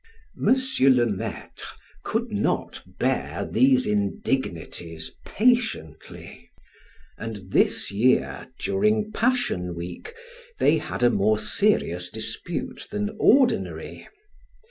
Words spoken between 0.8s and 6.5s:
le Maitre could not bear these indignities patiently;